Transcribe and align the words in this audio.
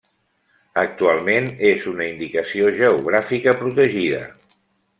Actualment 0.83 1.49
és 1.73 1.85
una 1.91 2.07
Indicació 2.13 2.73
Geogràfica 2.81 3.55
protegida. 3.61 4.27